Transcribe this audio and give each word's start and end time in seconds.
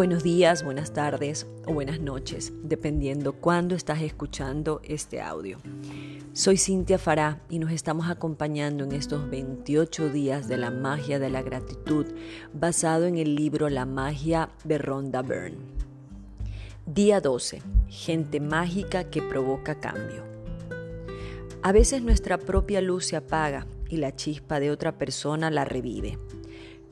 Buenos 0.00 0.22
días, 0.22 0.64
buenas 0.64 0.94
tardes 0.94 1.46
o 1.66 1.74
buenas 1.74 2.00
noches, 2.00 2.54
dependiendo 2.62 3.34
cuándo 3.34 3.74
estás 3.74 4.00
escuchando 4.00 4.80
este 4.82 5.20
audio. 5.20 5.58
Soy 6.32 6.56
Cintia 6.56 6.96
Fará 6.96 7.42
y 7.50 7.58
nos 7.58 7.70
estamos 7.70 8.08
acompañando 8.08 8.84
en 8.84 8.92
estos 8.92 9.28
28 9.28 10.08
días 10.08 10.48
de 10.48 10.56
la 10.56 10.70
magia 10.70 11.18
de 11.18 11.28
la 11.28 11.42
gratitud 11.42 12.06
basado 12.54 13.04
en 13.04 13.18
el 13.18 13.34
libro 13.34 13.68
La 13.68 13.84
magia 13.84 14.48
de 14.64 14.78
Rhonda 14.78 15.20
Byrne. 15.20 15.58
Día 16.86 17.20
12. 17.20 17.60
Gente 17.90 18.40
mágica 18.40 19.04
que 19.04 19.20
provoca 19.20 19.80
cambio. 19.80 20.24
A 21.60 21.72
veces 21.72 22.00
nuestra 22.00 22.38
propia 22.38 22.80
luz 22.80 23.04
se 23.04 23.16
apaga 23.16 23.66
y 23.90 23.98
la 23.98 24.16
chispa 24.16 24.60
de 24.60 24.70
otra 24.70 24.96
persona 24.96 25.50
la 25.50 25.66
revive. 25.66 26.16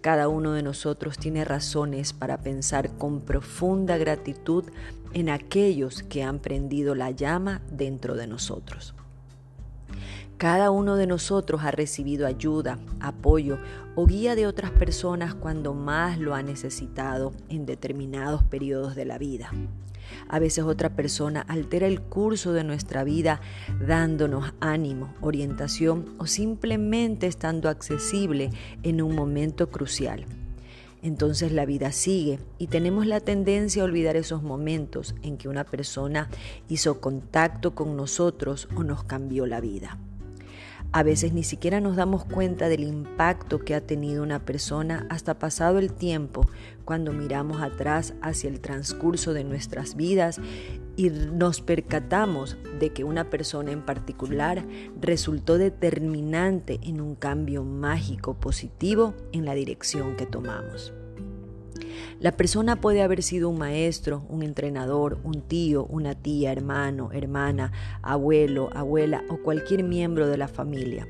Cada 0.00 0.28
uno 0.28 0.52
de 0.52 0.62
nosotros 0.62 1.18
tiene 1.18 1.44
razones 1.44 2.12
para 2.12 2.38
pensar 2.38 2.90
con 2.98 3.20
profunda 3.20 3.96
gratitud 3.96 4.64
en 5.12 5.28
aquellos 5.28 6.02
que 6.04 6.22
han 6.22 6.38
prendido 6.38 6.94
la 6.94 7.10
llama 7.10 7.62
dentro 7.70 8.14
de 8.14 8.26
nosotros. 8.26 8.94
Cada 10.36 10.70
uno 10.70 10.94
de 10.94 11.08
nosotros 11.08 11.62
ha 11.64 11.72
recibido 11.72 12.24
ayuda, 12.24 12.78
apoyo 13.00 13.58
o 13.96 14.06
guía 14.06 14.36
de 14.36 14.46
otras 14.46 14.70
personas 14.70 15.34
cuando 15.34 15.74
más 15.74 16.20
lo 16.20 16.36
ha 16.36 16.42
necesitado 16.42 17.32
en 17.48 17.66
determinados 17.66 18.44
periodos 18.44 18.94
de 18.94 19.04
la 19.04 19.18
vida. 19.18 19.50
A 20.28 20.38
veces 20.38 20.64
otra 20.64 20.90
persona 20.90 21.40
altera 21.42 21.86
el 21.86 22.00
curso 22.00 22.52
de 22.52 22.64
nuestra 22.64 23.04
vida 23.04 23.40
dándonos 23.86 24.52
ánimo, 24.60 25.14
orientación 25.20 26.14
o 26.18 26.26
simplemente 26.26 27.26
estando 27.26 27.68
accesible 27.68 28.50
en 28.82 29.02
un 29.02 29.14
momento 29.14 29.70
crucial. 29.70 30.26
Entonces 31.02 31.52
la 31.52 31.64
vida 31.64 31.92
sigue 31.92 32.40
y 32.58 32.66
tenemos 32.66 33.06
la 33.06 33.20
tendencia 33.20 33.82
a 33.82 33.84
olvidar 33.84 34.16
esos 34.16 34.42
momentos 34.42 35.14
en 35.22 35.36
que 35.36 35.48
una 35.48 35.64
persona 35.64 36.28
hizo 36.68 37.00
contacto 37.00 37.74
con 37.74 37.96
nosotros 37.96 38.68
o 38.74 38.82
nos 38.82 39.04
cambió 39.04 39.46
la 39.46 39.60
vida. 39.60 39.98
A 40.90 41.02
veces 41.02 41.34
ni 41.34 41.44
siquiera 41.44 41.80
nos 41.80 41.96
damos 41.96 42.24
cuenta 42.24 42.68
del 42.68 42.82
impacto 42.82 43.58
que 43.58 43.74
ha 43.74 43.82
tenido 43.82 44.22
una 44.22 44.44
persona 44.46 45.06
hasta 45.10 45.38
pasado 45.38 45.78
el 45.78 45.92
tiempo 45.92 46.48
cuando 46.86 47.12
miramos 47.12 47.60
atrás 47.60 48.14
hacia 48.22 48.48
el 48.48 48.60
transcurso 48.60 49.34
de 49.34 49.44
nuestras 49.44 49.96
vidas 49.96 50.40
y 50.96 51.10
nos 51.10 51.60
percatamos 51.60 52.56
de 52.80 52.90
que 52.90 53.04
una 53.04 53.28
persona 53.28 53.70
en 53.70 53.82
particular 53.82 54.66
resultó 54.98 55.58
determinante 55.58 56.80
en 56.82 57.02
un 57.02 57.14
cambio 57.14 57.64
mágico 57.64 58.34
positivo 58.40 59.14
en 59.32 59.44
la 59.44 59.54
dirección 59.54 60.16
que 60.16 60.24
tomamos. 60.24 60.94
La 62.20 62.36
persona 62.36 62.80
puede 62.80 63.02
haber 63.02 63.22
sido 63.22 63.48
un 63.48 63.58
maestro, 63.58 64.24
un 64.28 64.42
entrenador, 64.42 65.18
un 65.24 65.42
tío, 65.42 65.84
una 65.84 66.14
tía, 66.14 66.52
hermano, 66.52 67.10
hermana, 67.12 67.72
abuelo, 68.02 68.70
abuela 68.74 69.24
o 69.28 69.38
cualquier 69.38 69.82
miembro 69.82 70.26
de 70.26 70.36
la 70.36 70.48
familia. 70.48 71.06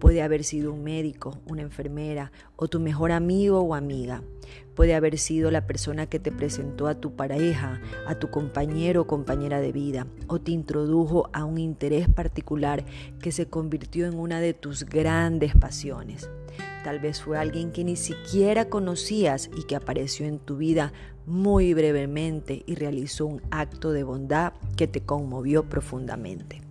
Puede 0.00 0.22
haber 0.22 0.44
sido 0.44 0.72
un 0.72 0.82
médico, 0.82 1.38
una 1.46 1.60
enfermera 1.60 2.32
o 2.56 2.68
tu 2.68 2.80
mejor 2.80 3.12
amigo 3.12 3.60
o 3.60 3.74
amiga. 3.74 4.22
Puede 4.74 4.94
haber 4.94 5.18
sido 5.18 5.50
la 5.50 5.66
persona 5.66 6.06
que 6.06 6.18
te 6.18 6.32
presentó 6.32 6.86
a 6.86 6.94
tu 6.94 7.14
pareja, 7.14 7.82
a 8.06 8.14
tu 8.14 8.30
compañero 8.30 9.02
o 9.02 9.06
compañera 9.06 9.60
de 9.60 9.72
vida, 9.72 10.06
o 10.26 10.40
te 10.40 10.52
introdujo 10.52 11.28
a 11.34 11.44
un 11.44 11.58
interés 11.58 12.08
particular 12.08 12.82
que 13.20 13.30
se 13.30 13.46
convirtió 13.46 14.06
en 14.06 14.18
una 14.18 14.40
de 14.40 14.54
tus 14.54 14.86
grandes 14.86 15.54
pasiones. 15.54 16.30
Tal 16.82 16.98
vez 16.98 17.20
fue 17.20 17.36
alguien 17.36 17.70
que 17.70 17.84
ni 17.84 17.96
siquiera 17.96 18.70
conocías 18.70 19.50
y 19.54 19.64
que 19.64 19.76
apareció 19.76 20.24
en 20.24 20.38
tu 20.38 20.56
vida 20.56 20.94
muy 21.26 21.74
brevemente 21.74 22.62
y 22.66 22.74
realizó 22.74 23.26
un 23.26 23.42
acto 23.50 23.92
de 23.92 24.02
bondad 24.02 24.54
que 24.78 24.86
te 24.86 25.02
conmovió 25.02 25.68
profundamente. 25.68 26.69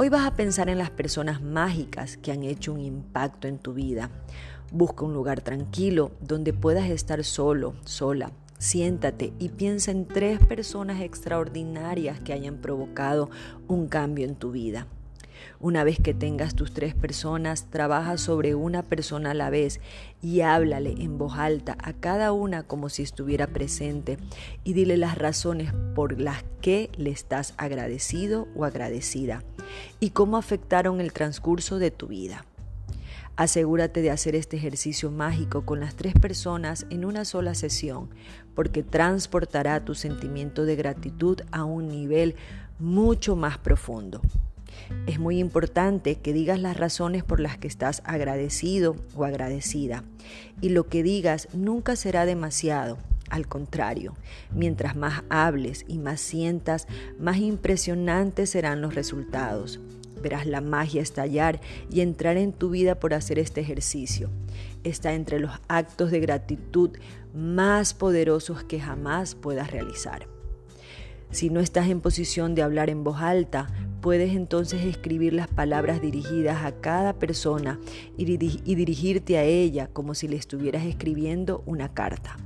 Hoy 0.00 0.10
vas 0.10 0.24
a 0.24 0.34
pensar 0.36 0.68
en 0.68 0.78
las 0.78 0.90
personas 0.90 1.42
mágicas 1.42 2.18
que 2.18 2.30
han 2.30 2.44
hecho 2.44 2.72
un 2.72 2.78
impacto 2.78 3.48
en 3.48 3.58
tu 3.58 3.74
vida. 3.74 4.12
Busca 4.70 5.04
un 5.04 5.12
lugar 5.12 5.40
tranquilo 5.40 6.12
donde 6.20 6.52
puedas 6.52 6.88
estar 6.88 7.24
solo, 7.24 7.74
sola. 7.84 8.30
Siéntate 8.60 9.32
y 9.40 9.48
piensa 9.48 9.90
en 9.90 10.06
tres 10.06 10.38
personas 10.46 11.00
extraordinarias 11.00 12.20
que 12.20 12.32
hayan 12.32 12.58
provocado 12.58 13.28
un 13.66 13.88
cambio 13.88 14.24
en 14.24 14.36
tu 14.36 14.52
vida. 14.52 14.86
Una 15.60 15.84
vez 15.84 15.98
que 15.98 16.14
tengas 16.14 16.54
tus 16.54 16.72
tres 16.72 16.94
personas, 16.94 17.70
trabaja 17.70 18.18
sobre 18.18 18.54
una 18.54 18.82
persona 18.82 19.32
a 19.32 19.34
la 19.34 19.50
vez 19.50 19.80
y 20.22 20.40
háblale 20.40 20.94
en 21.02 21.18
voz 21.18 21.36
alta 21.36 21.76
a 21.82 21.92
cada 21.92 22.32
una 22.32 22.62
como 22.62 22.88
si 22.88 23.02
estuviera 23.02 23.46
presente 23.46 24.18
y 24.64 24.72
dile 24.72 24.96
las 24.96 25.18
razones 25.18 25.72
por 25.94 26.20
las 26.20 26.44
que 26.60 26.90
le 26.96 27.10
estás 27.10 27.54
agradecido 27.56 28.48
o 28.56 28.64
agradecida 28.64 29.42
y 30.00 30.10
cómo 30.10 30.36
afectaron 30.36 31.00
el 31.00 31.12
transcurso 31.12 31.78
de 31.78 31.90
tu 31.90 32.08
vida. 32.08 32.44
Asegúrate 33.38 34.02
de 34.02 34.10
hacer 34.10 34.34
este 34.34 34.56
ejercicio 34.56 35.12
mágico 35.12 35.64
con 35.64 35.78
las 35.78 35.94
tres 35.94 36.12
personas 36.12 36.86
en 36.90 37.04
una 37.04 37.24
sola 37.24 37.54
sesión, 37.54 38.10
porque 38.56 38.82
transportará 38.82 39.84
tu 39.84 39.94
sentimiento 39.94 40.64
de 40.64 40.74
gratitud 40.74 41.42
a 41.52 41.62
un 41.62 41.86
nivel 41.86 42.34
mucho 42.80 43.36
más 43.36 43.56
profundo. 43.56 44.20
Es 45.06 45.18
muy 45.18 45.38
importante 45.38 46.16
que 46.16 46.32
digas 46.32 46.60
las 46.60 46.76
razones 46.76 47.24
por 47.24 47.40
las 47.40 47.58
que 47.58 47.68
estás 47.68 48.02
agradecido 48.04 48.96
o 49.14 49.24
agradecida. 49.24 50.04
Y 50.60 50.70
lo 50.70 50.88
que 50.88 51.02
digas 51.02 51.48
nunca 51.52 51.96
será 51.96 52.26
demasiado. 52.26 52.98
Al 53.30 53.46
contrario, 53.46 54.14
mientras 54.52 54.96
más 54.96 55.22
hables 55.28 55.84
y 55.86 55.98
más 55.98 56.20
sientas, 56.20 56.86
más 57.18 57.36
impresionantes 57.38 58.50
serán 58.50 58.80
los 58.80 58.94
resultados. 58.94 59.80
Verás 60.22 60.46
la 60.46 60.60
magia 60.60 61.02
estallar 61.02 61.60
y 61.90 62.00
entrar 62.00 62.36
en 62.36 62.52
tu 62.52 62.70
vida 62.70 62.98
por 62.98 63.14
hacer 63.14 63.38
este 63.38 63.60
ejercicio. 63.60 64.30
Está 64.82 65.12
entre 65.12 65.38
los 65.40 65.52
actos 65.68 66.10
de 66.10 66.20
gratitud 66.20 66.90
más 67.34 67.94
poderosos 67.94 68.64
que 68.64 68.80
jamás 68.80 69.34
puedas 69.34 69.70
realizar. 69.70 70.37
Si 71.30 71.50
no 71.50 71.60
estás 71.60 71.88
en 71.88 72.00
posición 72.00 72.54
de 72.54 72.62
hablar 72.62 72.90
en 72.90 73.04
voz 73.04 73.20
alta, 73.20 73.68
puedes 74.00 74.34
entonces 74.34 74.84
escribir 74.84 75.32
las 75.32 75.48
palabras 75.48 76.00
dirigidas 76.00 76.64
a 76.64 76.72
cada 76.80 77.14
persona 77.14 77.78
y, 78.16 78.24
dirigirte 78.24 79.36
a 79.36 79.44
ella 79.44 79.88
como 79.88 80.14
si 80.14 80.28
le 80.28 80.36
estuvieras 80.36 80.86
escribiendo 80.86 81.62
una 81.66 81.92
carta. 81.92 82.36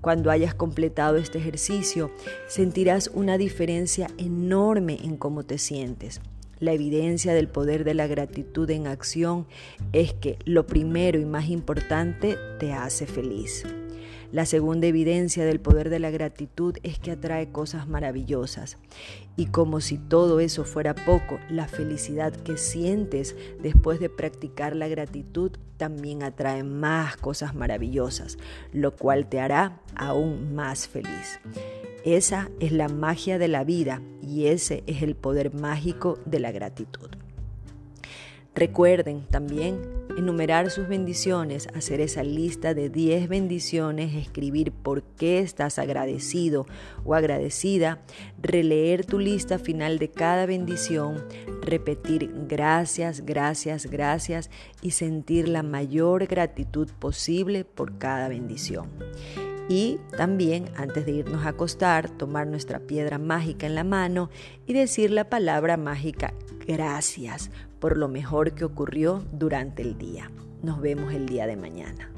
Cuando 0.00 0.30
hayas 0.30 0.54
completado 0.54 1.16
este 1.16 1.38
ejercicio, 1.38 2.10
sentirás 2.46 3.10
una 3.14 3.36
diferencia 3.36 4.08
enorme 4.16 4.98
en 5.02 5.16
cómo 5.16 5.44
te 5.44 5.58
sientes. 5.58 6.20
La 6.60 6.72
evidencia 6.72 7.34
del 7.34 7.48
poder 7.48 7.84
de 7.84 7.94
la 7.94 8.06
gratitud 8.06 8.68
en 8.70 8.88
acción 8.88 9.46
es 9.92 10.12
que 10.12 10.38
lo 10.44 10.66
primero 10.66 11.20
y 11.20 11.24
más 11.24 11.48
importante 11.48 12.36
te 12.58 12.72
hace 12.72 13.06
feliz. 13.06 13.64
La 14.32 14.46
segunda 14.46 14.86
evidencia 14.86 15.44
del 15.44 15.60
poder 15.60 15.90
de 15.90 15.98
la 15.98 16.10
gratitud 16.10 16.76
es 16.82 16.98
que 16.98 17.12
atrae 17.12 17.50
cosas 17.50 17.88
maravillosas. 17.88 18.78
Y 19.36 19.46
como 19.46 19.80
si 19.80 19.98
todo 19.98 20.40
eso 20.40 20.64
fuera 20.64 20.94
poco, 20.94 21.38
la 21.48 21.68
felicidad 21.68 22.32
que 22.32 22.56
sientes 22.56 23.36
después 23.62 24.00
de 24.00 24.10
practicar 24.10 24.76
la 24.76 24.88
gratitud 24.88 25.52
también 25.76 26.22
atrae 26.22 26.64
más 26.64 27.16
cosas 27.16 27.54
maravillosas, 27.54 28.36
lo 28.72 28.96
cual 28.96 29.28
te 29.28 29.40
hará 29.40 29.80
aún 29.94 30.54
más 30.54 30.88
feliz. 30.88 31.40
Esa 32.04 32.50
es 32.60 32.72
la 32.72 32.88
magia 32.88 33.38
de 33.38 33.48
la 33.48 33.64
vida 33.64 34.02
y 34.22 34.46
ese 34.46 34.82
es 34.86 35.02
el 35.02 35.14
poder 35.14 35.54
mágico 35.54 36.18
de 36.26 36.40
la 36.40 36.52
gratitud. 36.52 37.08
Recuerden 38.54 39.22
también 39.30 39.97
enumerar 40.18 40.70
sus 40.70 40.88
bendiciones, 40.88 41.68
hacer 41.74 42.00
esa 42.00 42.22
lista 42.22 42.74
de 42.74 42.90
10 42.90 43.28
bendiciones, 43.28 44.14
escribir 44.16 44.72
por 44.72 45.02
qué 45.02 45.38
estás 45.38 45.78
agradecido 45.78 46.66
o 47.04 47.14
agradecida, 47.14 48.02
releer 48.42 49.06
tu 49.06 49.18
lista 49.18 49.58
final 49.58 49.98
de 49.98 50.10
cada 50.10 50.44
bendición, 50.46 51.24
repetir 51.62 52.30
gracias, 52.48 53.24
gracias, 53.24 53.86
gracias 53.86 54.50
y 54.82 54.90
sentir 54.90 55.48
la 55.48 55.62
mayor 55.62 56.26
gratitud 56.26 56.88
posible 56.98 57.64
por 57.64 57.98
cada 57.98 58.28
bendición. 58.28 58.88
Y 59.68 59.98
también, 60.16 60.70
antes 60.76 61.04
de 61.04 61.12
irnos 61.12 61.44
a 61.44 61.50
acostar, 61.50 62.08
tomar 62.08 62.46
nuestra 62.46 62.80
piedra 62.80 63.18
mágica 63.18 63.66
en 63.66 63.74
la 63.74 63.84
mano 63.84 64.30
y 64.66 64.72
decir 64.72 65.10
la 65.10 65.28
palabra 65.28 65.76
mágica 65.76 66.32
gracias 66.66 67.50
por 67.78 67.96
lo 67.96 68.08
mejor 68.08 68.52
que 68.52 68.64
ocurrió 68.64 69.24
durante 69.32 69.82
el 69.82 69.98
día. 69.98 70.30
Nos 70.62 70.80
vemos 70.80 71.12
el 71.12 71.26
día 71.26 71.46
de 71.46 71.56
mañana. 71.56 72.10